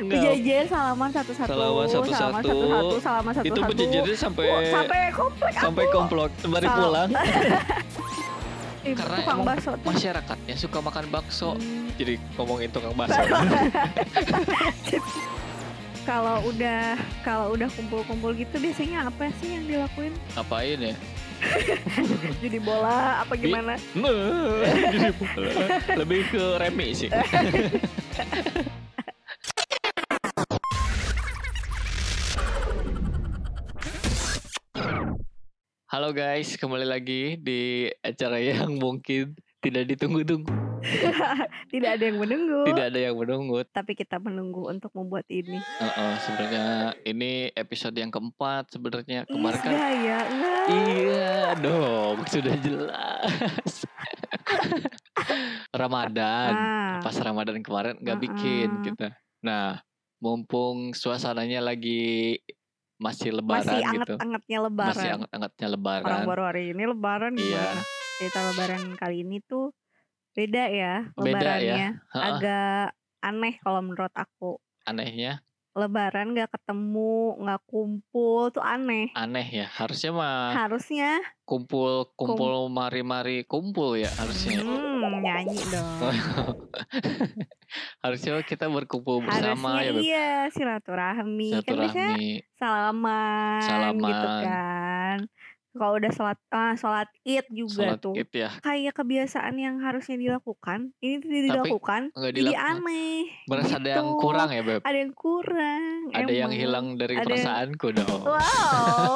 [0.00, 0.16] Enggak.
[0.16, 1.50] Berjejer salaman satu-satu.
[1.50, 2.16] Salaman satu-satu.
[2.16, 2.96] Salaman satu-satu.
[2.98, 3.52] Salaman satu-satu.
[3.52, 5.98] Itu berjejernya sampai Oh, sampai komplek sampai aku.
[6.40, 7.10] sembari Sal- pulang.
[8.80, 9.70] Karena tukang emang bakso.
[9.84, 11.50] Masyarakatnya suka makan bakso.
[11.52, 11.92] Hmm.
[11.94, 13.20] Jadi ngomongin tukang bakso.
[16.00, 20.16] Kalau udah kalau udah kumpul-kumpul gitu biasanya apa sih yang dilakuin?
[20.32, 20.94] Ngapain ya?
[22.42, 23.76] Jadi bola apa gimana?
[23.76, 25.50] Jadi bola.
[25.94, 27.12] Lebih ke remi sih.
[35.90, 40.54] Halo guys, kembali lagi di acara yang mungkin tidak ditunggu-tunggu.
[41.74, 42.62] Tidak ada yang menunggu.
[42.62, 43.66] Tidak ada yang menunggu.
[43.74, 45.58] Tapi kita menunggu untuk membuat ini.
[45.58, 46.66] Heeh, sebenarnya
[47.02, 49.72] ini episode yang keempat sebenarnya kemarin kan.
[49.74, 50.18] Iya, ya.
[50.30, 50.64] Enggak.
[50.70, 53.72] Iya dong, sudah jelas.
[55.82, 56.52] Ramadan.
[56.54, 58.84] Ah, pas Ramadan kemarin nggak bikin Mm-mm.
[58.94, 59.18] kita.
[59.42, 59.82] Nah,
[60.22, 62.38] mumpung suasananya lagi
[63.00, 63.88] masih lebaran masih gitu.
[64.14, 64.92] anget-angetnya lebaran.
[64.92, 66.24] Masih anget-angetnya Orang lebaran.
[66.28, 67.48] baru hari ini lebaran Iya.
[67.48, 67.82] gimana?
[68.20, 69.72] Cerita lebaran kali ini tuh
[70.30, 71.76] beda ya Beda ya.
[71.80, 71.88] lebarannya.
[72.12, 72.86] Agak
[73.20, 74.60] aneh kalau menurut aku.
[74.84, 79.08] anehnya Lebaran gak ketemu, nggak kumpul tuh aneh.
[79.14, 79.66] aneh ya.
[79.70, 84.60] Harusnya mah Harusnya kumpul kumpul mari-mari kumpul ya harusnya.
[84.60, 86.14] hmm, nyanyi dong.
[88.04, 91.50] harusnya kita berkumpul bersama Harusnya ya iya silaturahmi.
[91.62, 92.14] Kan biasanya
[92.54, 94.42] salaman, gitu Salaman.
[94.44, 95.18] kan.
[95.70, 98.14] Kalau udah sholat ah, sholat id juga Sholat tuh.
[98.18, 98.50] id ya.
[98.58, 102.00] Kayak kebiasaan yang harusnya dilakukan, ini tidak Tapi dilakukan.
[102.10, 103.22] Nggak Jadi aneh.
[103.46, 104.18] Berasa ada yang gitu.
[104.18, 104.82] kurang ya Beb.
[104.82, 106.10] Ada yang kurang.
[106.10, 106.58] Ada yang emang.
[106.58, 108.22] hilang dari Ada yang- perasaanku dong.
[108.26, 109.14] Wow.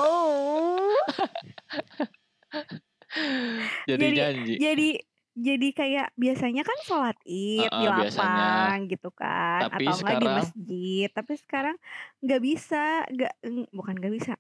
[3.91, 4.55] Jadi Jadi- janji.
[4.59, 4.89] jadi
[5.35, 8.47] jadi kayak biasanya kan sholat id di Heeh, biasanya.
[8.71, 11.77] lapang gitu kan Tapi atau enggak di masjid tapi sekarang
[12.19, 13.33] nggak bisa nggak
[13.71, 14.33] bukan nggak bisa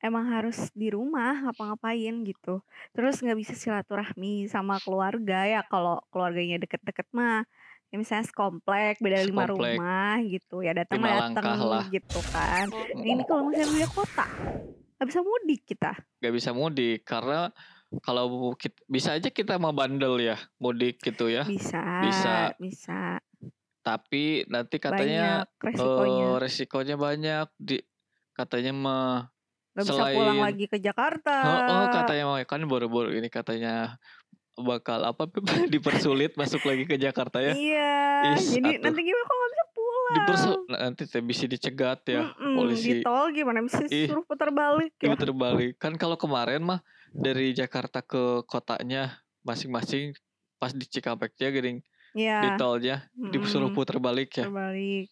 [0.00, 6.58] emang harus di rumah ngapa-ngapain gitu terus nggak bisa silaturahmi sama keluarga ya kalau keluarganya
[6.58, 7.46] deket-deket mah
[7.86, 9.76] ya misalnya sekomplek beda lima Sekomplek.
[9.76, 11.84] rumah gitu ya datang Lima datang lah.
[11.86, 14.26] gitu kan Nah, ini kalau misalnya beda kota
[14.96, 17.48] nggak bisa mudik kita Gak bisa mudik karena
[17.98, 18.54] kalau
[18.86, 21.42] bisa aja kita mau bandel ya mudik gitu ya.
[21.42, 22.54] bisa Bisa.
[22.56, 23.18] bisa
[23.80, 27.76] Tapi nanti katanya banyak resikonya eh, resikonya banyak di
[28.30, 29.10] katanya mah
[29.72, 31.34] Gak bisa pulang selain- lagi ke Jakarta.
[31.40, 33.96] oh, oh, katanya mau kan baru-baru ini katanya
[34.54, 35.24] bakal apa
[35.72, 37.54] dipersulit masuk lagi ke Jakarta ya.
[37.56, 37.94] Iya.
[38.36, 38.82] Is, jadi atuh.
[38.84, 40.12] nanti gimana gak bisa pulang?
[40.12, 42.90] Dipersu nanti bisa dicegat ya Mm-mm, polisi.
[42.92, 45.08] Di tol gimana bisa suruh putar balik ya?
[45.08, 45.72] Ibu terbalik.
[45.80, 50.14] Kan kalau kemarin mah dari Jakarta ke kotanya masing-masing
[50.56, 51.78] pas di Cikampeknya gering
[52.10, 52.42] Iya.
[52.42, 54.50] di tolnya disuruh mm-mm, putar balik ya.
[54.50, 55.06] Terbalik.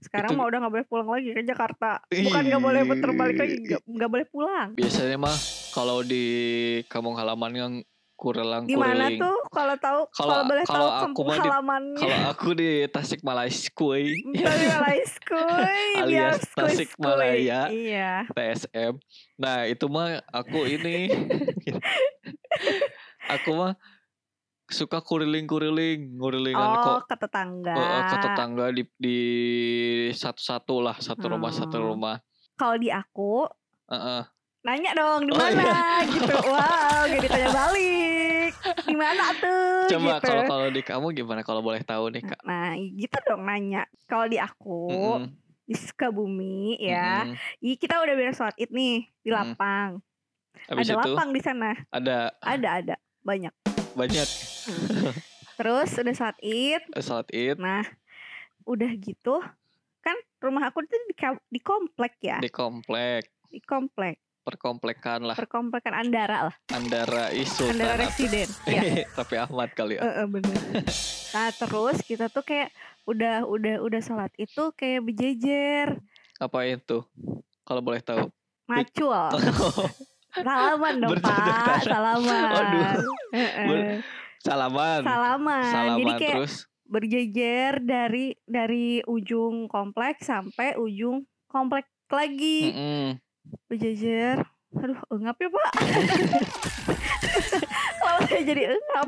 [0.00, 2.00] Sekarang Itu- mah udah gak boleh pulang lagi ke Jakarta.
[2.08, 4.68] Bukan gak boleh putar balik lagi, gak, gak boleh pulang.
[4.76, 5.36] Biasanya mah
[5.72, 6.24] kalau di
[6.88, 7.72] kampung halaman yang
[8.14, 11.98] kurelang Di mana tuh kalau tahu Kalau- boleh tahu aku di- halamannya.
[11.98, 15.34] Kalau aku di Tasikmalaya Dari Malaiskuy,
[15.98, 16.62] biar Alias skuy-skuy.
[16.86, 17.60] Tasikmalaya.
[17.68, 18.12] Iya.
[18.28, 18.94] TSM.
[19.36, 21.10] Nah, itu mah aku ini
[23.28, 23.72] aku mah
[24.66, 27.74] suka kuriling-kuriling, ngurilingan Oh, kok ke tetangga.
[27.74, 29.18] eh, ke tetangga di di
[30.10, 31.92] satu-satu lah, satu rumah satu Oh.
[31.92, 32.16] rumah.
[32.54, 33.44] Kalau di aku
[33.86, 34.22] Heeh.
[34.62, 35.58] nanya dong di Oh, iya.
[35.58, 38.01] mana gitu wow gak ditanya balik
[38.92, 39.88] di mana tuh?
[39.96, 40.26] Coba gitu.
[40.28, 41.40] kalau kalau di kamu gimana?
[41.40, 42.44] Kalau boleh tahu nih, Kak?
[42.44, 43.88] nah gitu dong nanya.
[44.04, 45.32] Kalau di aku Mm-mm,
[45.64, 47.64] di Sukabumi ya mm-mm.
[47.64, 49.36] Ih, kita udah beres sholat id nih di Mm.
[49.36, 49.90] lapang.
[50.68, 51.70] Habis ada itu lapang di sana?
[51.88, 52.94] ada ada ada.
[53.24, 53.54] Banyak.
[53.96, 54.28] Banyak.
[55.58, 56.82] Terus udah sholat id.
[57.00, 57.56] Salat Id.
[57.56, 57.84] Nah
[58.62, 59.42] udah gitu
[60.02, 61.14] kan rumah aku tuh di,
[61.48, 62.38] di komplek ya?
[62.42, 67.66] Di komplek, di komplek perkomplekan lah perkomplekan Andara lah Andara Isu.
[67.68, 70.02] Andara Residen ya Tapi Ahmad kali ya.
[70.02, 70.58] Heeh, bener.
[71.30, 75.98] Nah terus kita tuh kayak udah udah udah sholat itu kayak berjejer
[76.36, 77.06] Apa itu?
[77.62, 78.26] Kalau boleh tahu.
[78.64, 79.10] macul
[80.32, 83.14] salaman dong pak salaman Aduh.
[83.32, 83.66] Heeh.
[83.66, 84.00] Ber-
[84.38, 85.00] Salaman.
[85.00, 85.62] salaman.
[85.64, 86.54] Salaman jadi kayak terus
[86.84, 93.06] berjejer dari dari ujung komplek sampai ujung komplek lagi Mm-mm.
[93.66, 94.36] Berjejer
[94.72, 95.70] aduh engap ya pak
[97.98, 99.06] kalau saya jadi engap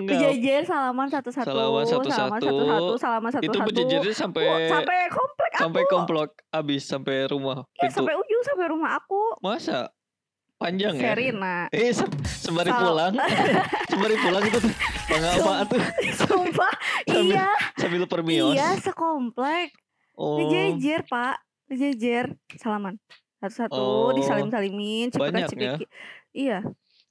[0.00, 2.08] berjejer salaman satu-satu Salaman satu-satu.
[2.08, 5.90] salaman satu-satu salaman satu-satu Itu berjejernya sampai Wah, sampai komplek sampai aku.
[5.90, 7.94] komplek habis sampai rumah Iya pintu.
[7.94, 9.20] sampai ujung sampai rumah aku.
[9.40, 9.90] Masa?
[10.56, 11.14] Panjang ya.
[11.14, 11.54] Serina.
[11.70, 13.14] Eh, se- sembari Sal- pulang.
[13.90, 14.74] sembari pulang itu tuh.
[15.06, 15.80] Bangga apa tuh?
[16.16, 16.72] Sumpah,
[17.04, 18.54] Sambil- iya, Sambil permios.
[18.54, 19.70] iya sekomplek.
[20.14, 20.34] Oh.
[20.36, 21.38] Dijejer, Pak.
[21.68, 22.32] Dijejer.
[22.56, 22.96] Salaman.
[23.38, 24.10] Satu-satu Oh.
[24.10, 25.76] disalim-salimin, Banyak ya?
[26.32, 26.58] Iya,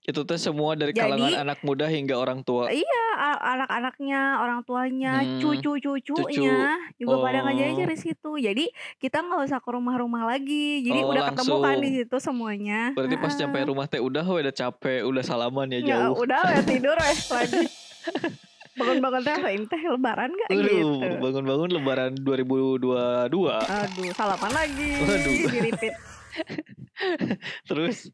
[0.03, 2.71] Itu tuh semua dari Jadi- kalangan anak muda hingga orang tua.
[2.71, 3.03] Iya,
[3.43, 7.51] anak-anaknya, orang tuanya, Hmm, cucu-cucunya juga pada Oh.
[7.51, 8.31] ngejajar di situ.
[8.39, 10.79] Jadi kita nggak usah ke rumah-rumah lagi.
[10.81, 11.83] Jadi Oh, udah ketemu kan langsung.
[11.83, 12.79] di situ semuanya.
[12.95, 16.23] Berarti pas nyampe rumah teh udah udah capek, udah salaman ya Ya jauh.
[16.23, 17.67] udah ya tidur lagi.
[18.77, 21.17] Bangun-bangun teh ini teh lebaran gak Waduh, gitu.
[21.17, 23.33] bangun-bangun lebaran 2022.
[23.57, 24.89] Aduh, salaman lagi.
[25.01, 25.33] Waduh.
[25.49, 25.93] Di repeat.
[27.69, 28.13] Terus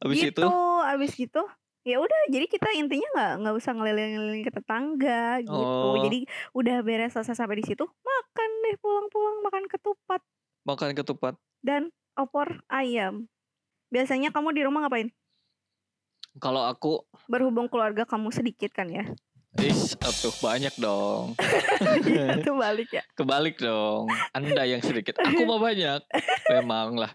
[0.00, 0.50] habis gitu, itu
[0.82, 1.42] abis gitu
[1.80, 5.96] ya udah jadi kita intinya nggak nggak usah ngeliling-ngeliling ke tetangga gitu Oh.
[6.00, 10.20] jadi udah beres selesai sampai di situ makan deh pulang-pulang makan ketupat
[10.64, 11.34] makan ketupat.
[11.60, 13.28] dan opor ayam
[13.88, 15.08] biasanya kamu di rumah ngapain
[16.36, 19.04] Kalau aku berhubung keluarga kamu sedikit kan ya
[19.58, 21.34] is atuh banyak dong.
[22.38, 24.06] itu balik ya Kebalik dong.
[24.30, 26.00] Anda yang sedikit, aku mah banyak.
[26.48, 27.10] Memang lah.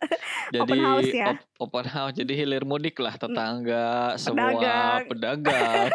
[0.51, 1.27] Jadi Open house ya?
[1.31, 2.13] op- open house.
[2.13, 4.99] Jadi hilir mudik lah tetangga, semua Pedagang.
[5.07, 5.87] pedagang.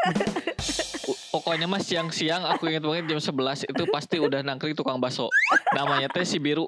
[1.10, 5.28] U- Pokoknya mah siang-siang aku ingat banget jam 11 itu pasti udah nangkring tukang bakso.
[5.70, 6.66] Namanya teh si biru.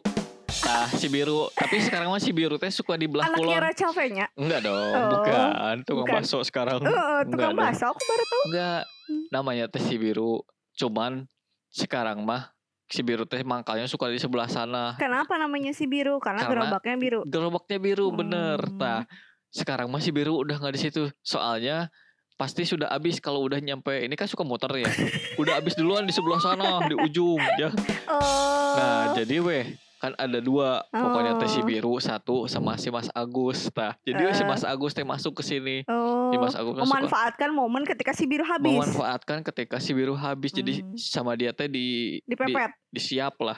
[0.62, 1.50] Nah, si biru.
[1.50, 3.62] Tapi sekarang mah si biru teh suka di belah anaknya kulon.
[3.64, 3.90] Rachel
[4.38, 5.76] Enggak dong, Oh, bukan.
[5.82, 6.14] Tukang bukan.
[6.14, 6.78] bakso sekarang.
[6.78, 8.82] Enggak tukang bakso aku baru tahu Enggak.
[9.08, 9.24] Hmm.
[9.30, 10.42] Namanya teh si biru.
[10.76, 11.26] Cuman
[11.72, 12.52] sekarang mah
[12.92, 15.00] si biru teh mangkalnya suka di sebelah sana.
[15.00, 18.60] kenapa namanya si biru karena, Karena gerobaknya biru Gerobaknya biru bener.
[18.60, 18.76] Hmm.
[18.76, 19.00] Nah,
[19.48, 21.02] sekarang masih biru udah nggak di situ.
[21.24, 21.88] Soalnya
[22.36, 24.90] pasti sudah habis kalau udah nyampe ini kan suka muter ya.
[25.40, 27.72] udah habis duluan di sebelah sana di ujung ya.
[28.12, 29.64] oh Nah, jadi weh
[30.02, 31.64] kan ada dua pokoknya teh si Oh.
[31.64, 33.70] biru satu sama si Mas Agus.
[33.70, 34.48] Nah, jadi weh si Eh.
[34.48, 35.86] Mas Agus teh masuk ke sini.
[35.86, 40.12] oh Si Mas Agus kan memanfaatkan momen ketika si biru habis memanfaatkan ketika si biru
[40.12, 40.50] habis.
[40.50, 40.98] Jadi Hmm.
[40.98, 43.54] sama dia teh di di, dipepet disiap lah.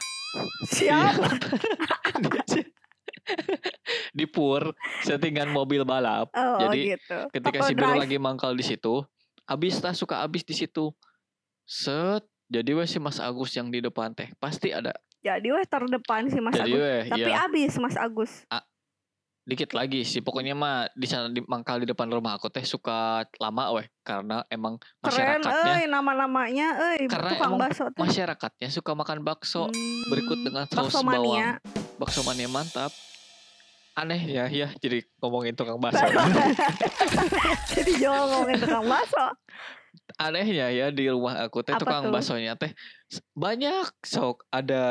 [0.66, 1.16] siap
[4.12, 6.28] di pur settingan mobil balap.
[6.30, 8.02] oh Jadi, gitu ketika si biru drive.
[8.02, 9.00] lagi mangkal di situ
[9.44, 10.92] habis tah suka habis di situ
[11.62, 14.92] set jadi weh si Mas Agus yang di depan teh pasti ada
[15.24, 16.78] jadi weh terdepan si Mas jadi Agus.
[16.78, 18.44] weh tapi ya abis Mas Agus.
[19.44, 23.28] Dikit lagi sih pokoknya mah di sana di mangkal di depan rumah aku teh suka
[23.36, 29.20] lama weh karena emang keren masyarakatnya eh nama-namanya eh Karena tukang bakso masyarakatnya suka makan
[29.20, 29.68] bakso.
[30.08, 31.60] Berikut Hmm, dengan saus bakso bawang.
[32.00, 32.88] Bakso mania mantap
[33.94, 36.02] aneh ya ya jadi ngomongin tukang bakso.
[37.74, 39.26] Jadi jangan ngomongin tukang bakso.
[40.14, 42.12] Anehnya ya di rumah aku teh Apa tukang tuh?
[42.12, 42.70] baksonya teh
[43.30, 44.82] banyak sok ada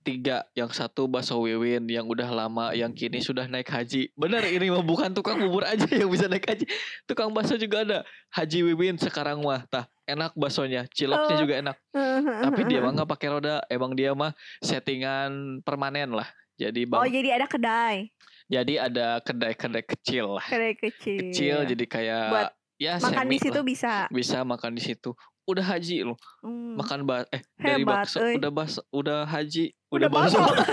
[0.00, 4.12] tiga yang satu bakso wiwin yang udah lama yang kini sudah naik haji.
[4.12, 6.64] Bener ini mah bukan tukang bubur aja yang bisa naik haji.
[7.04, 7.98] Tukang bakso juga ada
[8.32, 11.40] haji wiwin sekarang mah tah enak baksonya ciloknya Oh.
[11.40, 11.76] juga enak.
[12.48, 17.10] Tapi dia mah nggak pakai roda emang dia mah settingan permanen lah jadi oh bang
[17.10, 17.96] jadi ada kedai?
[18.44, 20.44] Jadi ada kedai-kedai kecil lah.
[20.44, 23.64] Kedai kecil kecil jadi kayak Buat ya makan di situ lah.
[23.64, 23.92] bisa?
[24.08, 25.10] Bisa makan di situ.
[25.44, 26.16] Udah haji loh.
[26.40, 26.76] Hmm.
[26.76, 28.36] makan ba eh dari Hebat, bakso euy.
[28.36, 30.38] udah bakso udah haji udah udah bakso.
[30.38, 30.64] bakso.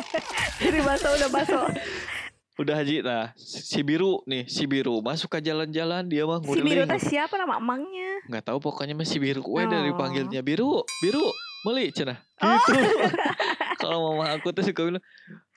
[0.62, 1.60] Jadi bakso udah bakso.
[2.54, 4.98] Udah haji nah si biru nih si biru.
[4.98, 8.22] Mah suka jalan-jalan dia mah si biru teh siapa nama emangnya?
[8.26, 9.98] Nggak tahu pokoknya mah si biru dari Oh.
[9.98, 10.82] panggilnya biru.
[10.98, 11.26] Biru
[11.62, 12.18] beli cenah.
[12.38, 12.58] Oh.
[13.84, 15.04] kalau mama aku tuh suka bilang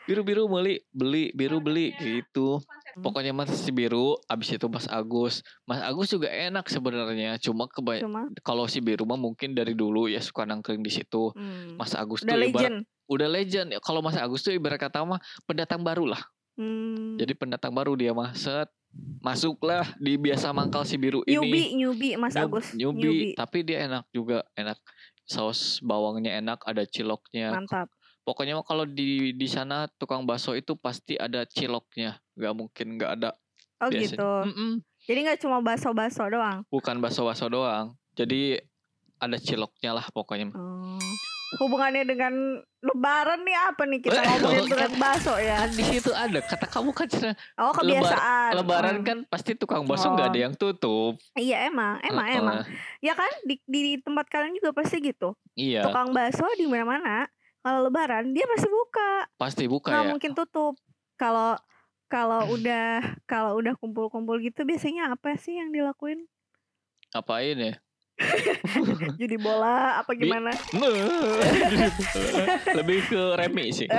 [0.08, 2.64] biru biru beli beli biru beli gitu.
[3.04, 5.44] Pokoknya mas si biru abis itu mas Agus.
[5.68, 10.24] Mas Agus juga enak sebenarnya cuma kebanyakan kalau si biru mah mungkin dari dulu ya
[10.24, 11.36] suka nangkring di situ.
[11.36, 11.76] Hmm.
[11.76, 12.78] Mas Agus udah tuh ibarat legend.
[13.12, 13.68] udah legend.
[13.84, 16.24] Kalau Mas Agus tuh ibarat kata mah pendatang baru lah.
[16.58, 17.22] Hmm.
[17.22, 18.34] jadi pendatang baru dia mah.
[18.34, 18.72] Set
[19.22, 21.38] masuklah di biasa mangkal si biru ini.
[21.38, 22.68] Newbie newbie Mas Nyub- Agus.
[22.74, 23.36] newbie.
[23.38, 24.80] tapi dia enak juga enak.
[25.28, 27.52] Saus bawangnya enak ada ciloknya.
[27.52, 27.92] Mantap
[28.28, 32.20] pokoknya mah kalau di di sana tukang bakso itu pasti ada ciloknya.
[32.36, 33.30] Nggak mungkin nggak ada
[33.80, 34.04] oh biasanya.
[34.12, 34.32] gitu.
[34.46, 34.72] Mm-mm.
[35.02, 36.68] jadi nggak cuma bakso-bakso doang?
[36.68, 37.96] Bukan bakso-bakso doang.
[38.12, 38.60] Jadi
[39.16, 40.52] ada ciloknya lah pokoknya.
[40.52, 41.00] Oh.
[41.58, 44.04] hubungannya dengan lebaran nih apa nih?
[44.04, 45.64] Kita ngomongin kan- tentang bakso ya?
[45.64, 46.40] Kan di situ ada.
[46.44, 47.08] Kata kamu kan
[47.56, 48.52] oh kebiasaan.
[48.54, 49.06] lebaran Hmm.
[49.06, 50.30] kan pasti tukang bakso nggak Oh.
[50.30, 51.16] ada yang tutup.
[51.34, 52.38] Iya emang emang Heeh.
[52.38, 52.58] emang.
[53.00, 53.32] Ya kan?
[53.42, 55.40] Di, di tempat kalian juga pasti gitu.
[55.56, 55.88] Iya.
[55.88, 57.32] Tukang bakso di mana-mana
[57.68, 59.12] kalau lebaran dia pasti buka.
[59.36, 60.12] Pasti buka nggak ya?
[60.16, 60.80] mungkin tutup.
[61.20, 61.60] Kalau
[62.08, 66.24] kalau udah kalau udah kumpul-kumpul gitu biasanya apa sih yang dilakuin?
[67.12, 67.76] Ngapain ya?
[69.22, 70.56] Jadi bola apa gimana?
[72.80, 73.92] Lebih ke remi sih.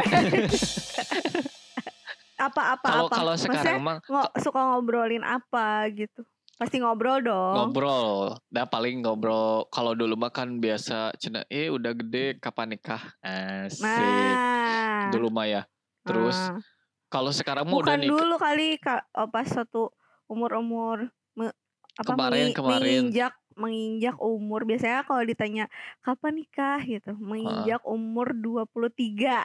[2.38, 6.22] Apa apa Kalau sekarang mah ngo- suka ngobrolin apa gitu?
[6.58, 7.54] Pasti ngobrol dong.
[7.54, 8.34] ngobrol.
[8.50, 9.70] Nah paling ngobrol.
[9.70, 12.98] Kalau dulu mah kan biasa cina, eh udah gede kapan nikah?
[13.22, 13.86] Asik.
[13.86, 15.14] Nah.
[15.14, 15.62] Dulu mah ya.
[16.02, 16.58] Terus ah.
[17.06, 18.10] kalau sekarang mah udah bukan nikah.
[18.10, 19.94] dulu kali Kak, oh, pas suatu
[20.26, 21.06] umur-umur
[21.38, 21.54] me-
[21.94, 22.82] apa Kemarin, mengi- kemarin.
[22.82, 25.66] menginjak menginjak umur biasanya kalau ditanya
[25.98, 29.42] kapan nikah gitu menginjak umur 23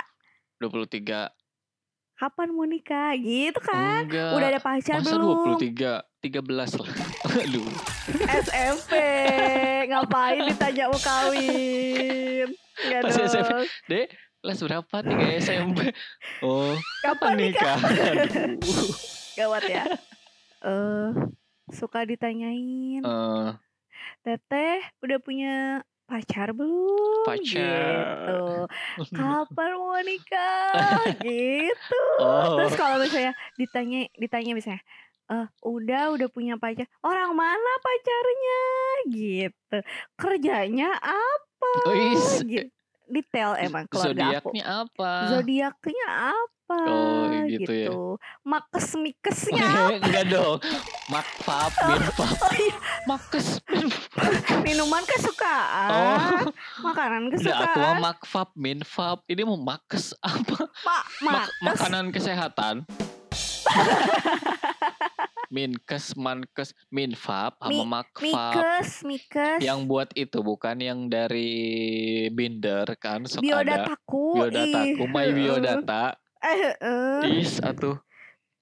[0.62, 1.34] 23
[2.24, 4.32] kapan mau nikah gitu kan Enggak.
[4.32, 6.24] udah ada pacar Masa belum 23?
[6.24, 6.90] 13 lah.
[7.44, 7.68] Aduh.
[8.48, 8.92] SMP
[9.92, 12.48] ngapain ditanya mau kawin
[13.04, 13.28] Pas dong.
[13.28, 13.52] SMP.
[13.92, 14.08] Dek,
[14.40, 14.96] kelas berapa?
[15.04, 15.80] 3 SMP.
[16.48, 18.48] Oh, kapan kapan nikah nikah?
[19.44, 19.84] Gawat ya
[20.64, 21.10] eh
[21.76, 23.50] suka ditanyain Eh,
[24.24, 27.26] teteh udah punya pacar belum?
[27.26, 28.06] Pacar.
[28.22, 28.42] gitu
[29.18, 31.02] kapan mau nikah?
[31.26, 32.02] Gitu.
[32.22, 32.62] Oh.
[32.62, 34.84] terus kalau misalnya ditanya ditanya misalnya
[35.32, 38.64] eh udah udah punya pacar orang mana pacarnya?
[39.10, 39.78] Gitu.
[40.14, 41.74] Kerjanya apa?
[42.46, 42.70] Gitu.
[43.10, 44.54] Detail emang keluarga aku.
[44.54, 45.12] Zodiaknya apa?
[45.34, 47.92] zodiaknya apa Oh, gitu ya.
[48.42, 49.68] makes mikesnya
[50.00, 50.58] Enggak dong.
[51.06, 52.34] Makfab, minfab.
[52.34, 53.48] oh iya Makes.
[54.62, 56.48] minuman kesukaan Oh.
[56.82, 59.18] makanan Udah tua kesukaan makfab, minfab.
[59.26, 60.66] Ini mau makes apa?
[60.82, 62.88] mak Mak- makanan kesehatan.
[65.50, 68.54] Minkes, mankes, minfab sama Mi- makfab.
[68.58, 71.54] mikes mikes Yang buat itu bukan yang dari
[72.30, 73.62] binder kan sok ada.
[73.62, 76.18] biodataku Biodataku, my biodata.
[76.44, 77.96] Eh eh Is atuh.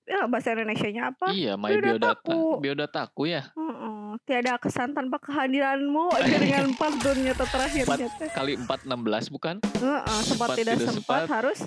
[0.04, 2.34] ya, bahasa Indonesia nya apa Iya, my biodata.
[2.58, 3.24] Biodataku.
[3.26, 3.50] Ya.
[3.50, 3.90] Heeh,
[4.24, 9.56] tiada kesan tanpa kehadiranmu aja dengan empat dunia terakhirnya teh Kali 416 bukan?
[9.74, 11.28] Heeh, sempat Sempat tidak tidak sempat sempat.
[11.32, 11.60] harus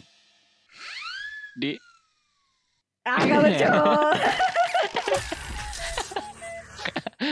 [1.55, 1.79] Di
[3.03, 3.69] ah nggak lucu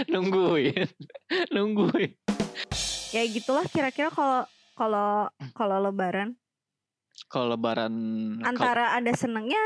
[0.08, 0.88] nungguin.
[1.50, 2.10] nungguin.
[3.08, 5.10] ya gitulah kira-kira kalau kalau
[5.52, 6.32] kalau lebaran
[7.32, 7.94] Kalau lebaran
[8.36, 9.64] kal- antara ada senengnya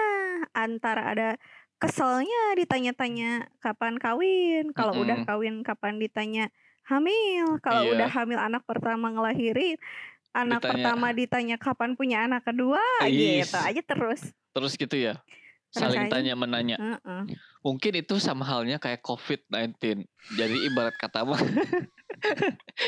[0.54, 1.28] antara ada
[1.76, 5.28] keselnya ditanya-tanya kapan kawin kalau udah Mm-mm.
[5.28, 6.48] kawin kapan ditanya
[6.84, 7.92] hamil kalau Iya.
[7.92, 9.76] udah hamil anak pertama ngelahirin
[10.30, 15.18] anak Ditanya- pertama ditanya kapan punya anak kedua gitu aja terus terus gitu ya.
[15.66, 16.12] Terus Saling aja.
[16.14, 16.76] tanya menanya.
[16.78, 17.22] Heeh.
[17.60, 20.06] Mungkin itu sama halnya kayak COVID-19.
[20.32, 21.36] Jadi ibarat kata mah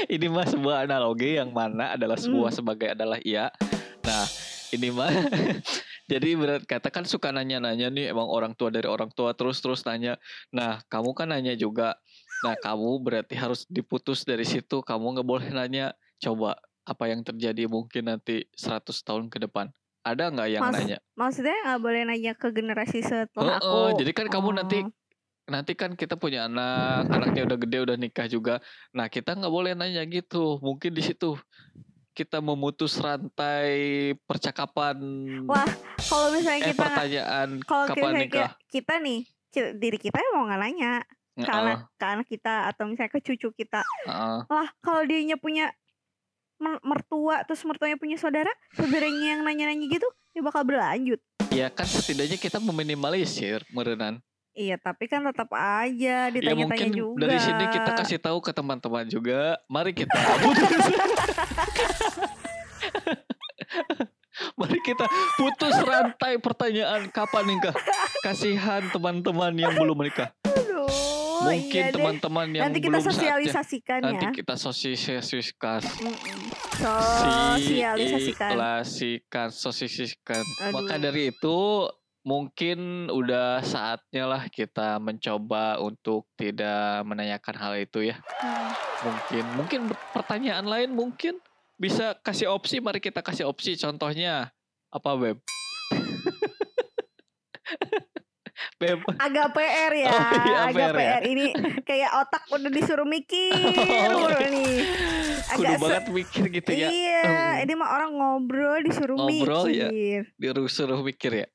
[0.09, 2.57] ini mah sebuah analogi yang mana adalah sebuah Hmm.
[2.57, 3.53] sebagai adalah iya.
[4.01, 4.25] Nah,
[4.71, 5.09] ini mah
[6.11, 10.17] jadi ibarat kata kan suka nanya-nanya nih emang orang tua dari orang tua terus-terus nanya.
[10.49, 11.97] Nah, kamu kan nanya juga.
[12.41, 14.81] Nah, kamu berarti harus diputus dari situ.
[14.81, 15.93] Kamu nggak boleh nanya.
[16.17, 19.69] Coba apa yang terjadi mungkin nanti 100 tahun ke depan.
[20.01, 20.99] Ada nggak yang Mas- nanya?
[21.13, 24.93] maksudnya nggak boleh nanya ke generasi setelah Heeh, aku jadi kan kamu nanti Oh.
[25.49, 28.55] nanti kan kita punya anak, anaknya udah gede udah nikah juga.
[28.93, 30.57] Nah kita nggak boleh nanya gitu.
[30.61, 31.37] Mungkin di situ
[32.19, 33.71] kita memutus rantai
[34.27, 34.99] percakapan
[35.47, 35.71] Wah,
[36.03, 38.51] kalau misalnya eh kita pertanyaan kalau kapan kita, nikah.
[38.67, 39.21] kita nih
[39.79, 40.93] diri kita emang nggak nanya
[41.39, 44.39] ke Heeh, anak ke anak kita atau misalnya ke cucu kita heeh.
[44.51, 45.71] lah kalau dianya punya
[46.59, 51.89] mer- mertua terus mertuanya punya saudara saudaranya yang nanya-nanya gitu ya bakal berlanjut Ya kan
[51.89, 54.21] setidaknya kita meminimalisir merenan.
[54.59, 58.50] Iya tapi kan tetap aja Ya ditanya-tanya mungkin juga dari sini kita kasih tahu ke
[58.50, 59.55] teman-teman juga.
[59.71, 60.69] Mari kita putus.
[64.59, 65.07] Mari kita
[65.38, 67.75] putus rantai pertanyaan kapan nikah.
[68.23, 70.35] Kasihan teman-teman yang belum menikah.
[70.47, 70.87] Aduh,
[71.47, 73.15] Mungkin iya teman-teman yang nanti kita belum saatnya.
[73.15, 75.81] sosialisasikan Nanti ya kita sosialisasikan.
[76.79, 80.43] Sosialisasikan Sosialisasikan, sosialisasikan.
[80.75, 81.87] Maka dari itu
[82.29, 88.21] mungkin udah saatnya lah kita mencoba untuk tidak menanyakan hal itu ya.
[88.37, 88.69] Hmm.
[89.01, 89.81] Mungkin mungkin
[90.13, 91.41] pertanyaan lain mungkin
[91.75, 94.53] bisa kasih opsi, mari kita kasih opsi contohnya
[94.87, 95.39] apa Beb?
[98.77, 98.99] Beb.
[99.17, 100.99] agak PR ya Oh, iya, agak PR ya.
[100.99, 101.45] PR ini
[101.83, 103.55] kayak otak udah disuruh mikir
[104.05, 104.83] Oh, mulu nih
[105.49, 106.89] Kudu agak se- banget mikir gitu ya.
[106.89, 107.63] iya Hmm.
[107.63, 109.89] ini mah orang ngobrol disuruh Ngobrol ya.
[109.91, 111.47] mikir disuruh mikir ya.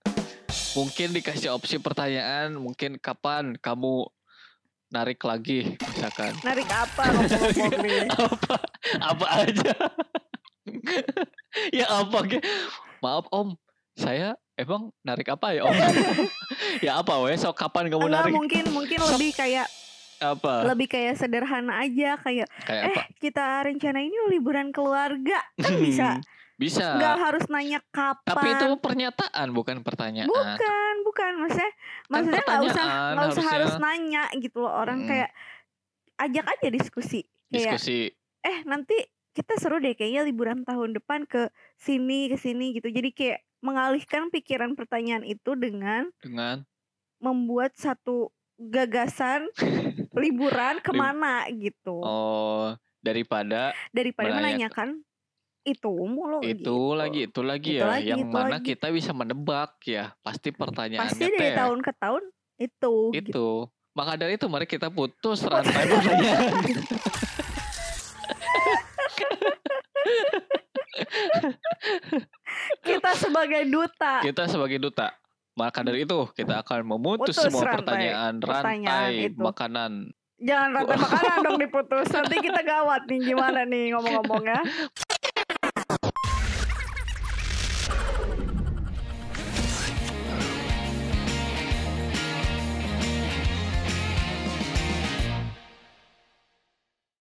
[0.74, 4.10] Mungkin dikasih opsi pertanyaan, mungkin kapan kamu
[4.89, 6.34] narik lagi misalkan.
[6.39, 7.03] narik apa
[7.80, 8.56] nih apa
[9.03, 9.74] apa aja.
[11.72, 12.38] ya apa ke?
[13.00, 13.58] Maaf Om,
[13.94, 15.77] saya emang narik apa ya Om?
[16.80, 17.34] ya apa weh?
[17.36, 19.12] So kapan kamu Enggak, narik mungkin mungkin Sok.
[19.13, 19.68] lebih kayak
[20.20, 20.53] apa?
[20.65, 23.01] lebih kayak sederhana aja kayak Kayak eh apa?
[23.20, 26.22] kita rencana ini liburan keluarga kan bisa
[26.53, 26.95] Bisa.
[26.95, 30.29] nggak harus nanya kapan Tapi itu pernyataan bukan pertanyaan.
[30.29, 35.10] bukan bukan maksudnya Kan maksudnya nggak usah nggak usah harus nanya gitu loh orang Mm-mm.
[35.10, 35.29] kayak
[36.22, 38.00] ajak aja diskusi kayak Diskusi.
[38.41, 38.93] eh nanti
[39.33, 44.29] kita seru deh kayaknya liburan tahun depan ke sini ke sini gitu jadi kayak mengalihkan
[44.29, 46.62] pikiran pertanyaan itu dengan dengan
[47.17, 48.29] membuat satu
[48.60, 49.50] gagasan
[50.22, 55.01] liburan ke mana gitu oh daripada daripada menanyakan
[55.63, 56.77] itu mulu itu gitu.
[56.91, 58.75] lagi itu lagi Itu ya lagi, yang itu mana lagi.
[58.75, 62.24] kita bisa menebak ya pasti pertanyaannya pasti dari teh tahun ke tahun
[62.60, 63.48] itu itu gitu.
[63.96, 66.51] maka dari itu mari kita putus rantai pertanyaan
[72.84, 75.08] kita sebagai duta kita sebagai duta
[75.53, 79.39] maka dari itu kita akan memutus Putus semua rantai pertanyaan pertanyaan rantai itu.
[79.39, 79.91] makanan
[80.41, 84.60] jangan rantai makanan dong diputus nanti kita gawat nih gimana nih ngomong-ngomongnya